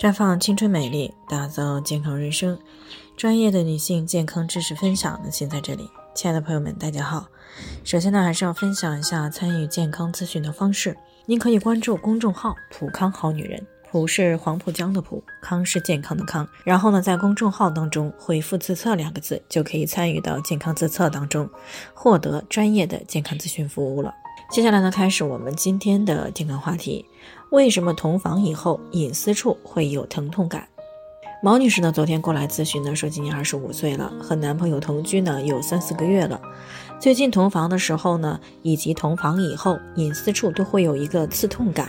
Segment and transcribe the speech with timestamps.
[0.00, 2.58] 绽放青春美丽，打造健康人生。
[3.18, 5.90] 专业的女性健康知识分享呢，先在这里。
[6.14, 7.26] 亲爱的朋友们，大家好。
[7.84, 10.96] 首先呢，还是要分享一下参与健康咨询的方式。
[11.26, 16.48] 您可以关注公众号“普康好女人”，普是黄浦江的浦，康是健康的康。
[16.64, 21.46] 然后呢，在公众号当中回复“自测”两个字，就可以参与到健康自测当中，
[21.92, 24.14] 获得专业的健康咨询服务了。
[24.50, 27.04] 接下来呢，开始我们今天的健康话题：
[27.50, 30.66] 为什么同房以后隐私处会有疼痛感？
[31.42, 36.40] 毛女士呢，昨天过来咨询呢，说今年二十五岁了，和男朋友同居呢有三四个月了，
[36.98, 41.88] 最近同房的时候呢，以及同房以后，隐私处都会有一个刺痛感。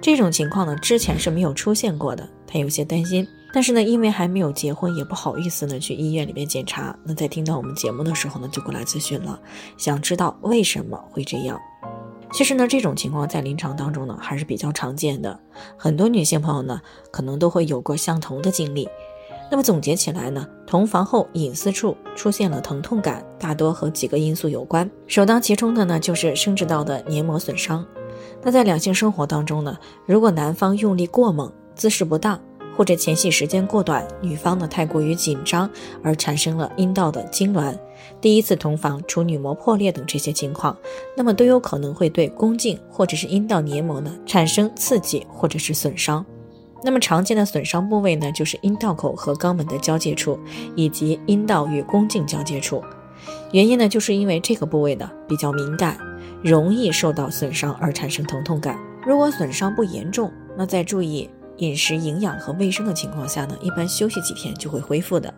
[0.00, 3.26] 这种情况呢，之前是没有出现过的，她有些担心。
[3.52, 6.94] 但是呢，因为还没有结婚，也不好意思呢去医院里面检查。
[7.04, 9.38] 那在听到我们节目的时候呢，就过来咨询了，
[9.76, 11.58] 想知道为什么会这样。
[12.32, 15.38] 其实呢，这种情况在临床当中呢还是比较常见的，
[15.76, 18.88] 很多女性朋友呢可能都会有过相同的经历。
[19.48, 24.90] 那么总结起来呢，同房后隐私处出现了疼痛感，大多和几个因素有关。
[25.06, 27.86] 首当其冲的呢就是生殖道的黏膜损伤。
[28.42, 32.40] 那在两性生活当中呢，如果男方用力过猛，姿势不当。
[32.76, 35.68] 或者前戏时间过短，女方呢太过于紧张，
[36.02, 37.74] 而产生了阴道的痉挛，
[38.20, 40.76] 第一次同房处女膜破裂等这些情况，
[41.16, 46.24] 那么都有可能会对宫颈或者是阴道黏膜呢产生刺激或者是损伤。
[46.84, 50.38] 那么常见的损伤部位呢，就是阴道口和肛门的交界处，
[50.74, 52.84] 以及阴道与宫颈交界处。
[53.52, 55.96] 原因呢，就是因为这个部位呢比较敏感，
[56.44, 58.78] 容易受到损伤而产生疼痛感。
[59.04, 61.28] 如果损伤不严重，那再注意。
[61.58, 65.32] 饮食营养和卫生的情况下呢，一般休息几天就会恢复的。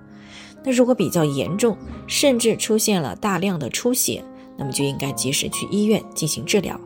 [0.64, 4.22] 那如果比较严重，甚至出现了大量的出血，
[4.56, 6.78] 那么就应该及时去医院进行治疗。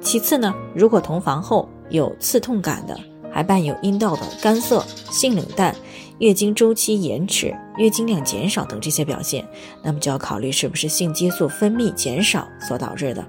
[0.00, 2.98] 其次呢，如果同房后有刺痛感的，
[3.32, 5.74] 还伴有阴道的干涩、性冷淡、
[6.20, 9.44] 月经周期延迟、月经量减少等这些表现，
[9.82, 13.26] 那么就要考虑是不是性激素分泌减少所导致的。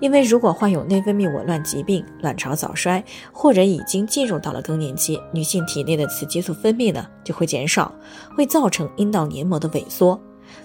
[0.00, 3.02] 因为如果患有内分泌紊乱疾病、卵巢早衰，
[3.32, 7.90] 或者已经进入到了更年期，女性体内的雌激素分泌呢就会减少，
[8.36, 10.20] 会造成阴道黏膜的萎缩，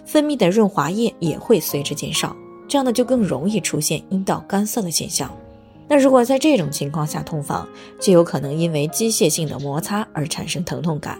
[0.06, 2.36] 分泌的润滑液也会随之减少，
[2.68, 5.32] 这样呢就更容易出现阴道干涩的现象。
[5.88, 7.68] 那如果在这种情况下同房，
[8.00, 11.20] 就有可能因为机械性的摩擦而产生疼痛感。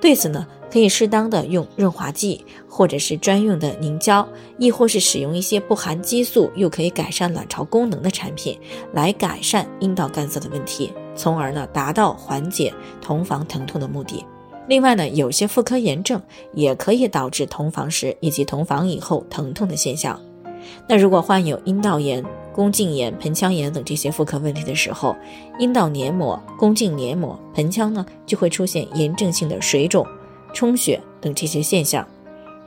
[0.00, 4.26] 对此呢，可以适当的用润滑剂，或者是专用的凝胶，
[4.56, 8.58] 亦或是使用一些不含激素又可以改善卵巢功能的产品，
[8.92, 14.24] 来改善阴道干涩的问题，从而呢达到缓解同房疼痛的目的。
[14.68, 16.22] 另外呢，有些妇科炎症
[16.52, 20.20] 也可以导致同房时以及同房以后疼痛的现象。
[20.86, 22.24] 那如果患有阴道炎，
[22.58, 25.14] 宫颈炎、盆腔炎等这些妇科问题的时候，
[25.60, 30.04] 阴道黏膜、宫颈黏膜、盆腔呢就会出现炎症性的水肿、
[30.52, 32.04] 充血等这些现象。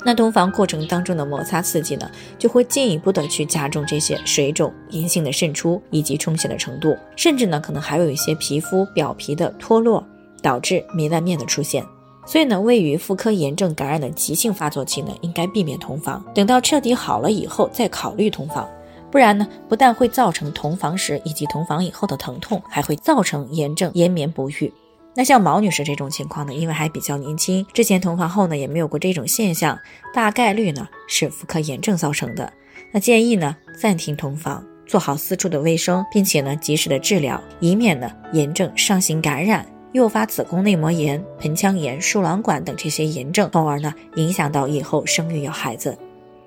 [0.05, 2.09] 那同房过程当中的摩擦刺激呢，
[2.39, 10.01] 就会进一步的去加重这些水肿、炎性的渗出以及充血的程度，甚至呢可能还有一些皮肤表皮的脱落，
[10.41, 11.85] 导致糜烂面的出现。
[12.25, 18.65] 所以呢，位于妇科炎症感染的急性发作期呢，应该避免同房，等到彻底好了以后再考虑同房。
[19.11, 24.71] 不然呢，不但会造成同房时以及同房以后的疼痛，还会造成炎症延绵不愈。
[25.13, 29.77] 那像毛女士这种情况呢，因为还比较年轻，之前同房后呢也没有过这种现象，
[30.13, 32.51] 大概率呢是妇科炎症造成的。
[32.93, 45.97] 那建议呢暂停同房，做好私处的卫生，并且呢及时的治疗，以免呢炎症上行感染，诱发子宫内膜炎、盆腔炎、输卵管等这些炎症，从而呢影响到以后生育要孩子。